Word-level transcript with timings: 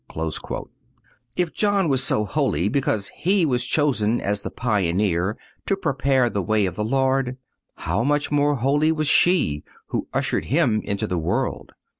(219) 0.11 0.63
If 1.35 1.53
John 1.53 1.87
was 1.87 2.03
so 2.03 2.25
holy 2.25 2.67
because 2.69 3.09
he 3.15 3.45
was 3.45 3.67
chosen 3.67 4.19
as 4.19 4.41
the 4.41 4.49
pioneer 4.49 5.37
to 5.67 5.77
prepare 5.77 6.27
the 6.27 6.41
way 6.41 6.65
of 6.65 6.75
the 6.75 6.83
Lord, 6.83 7.37
how 7.75 8.03
much 8.03 8.31
more 8.31 8.55
holy 8.55 8.91
was 8.91 9.07
she 9.07 9.63
who 9.89 10.07
ushered 10.11 10.45
Him 10.45 10.81
into 10.83 11.05
the 11.05 11.19
world. 11.19 11.73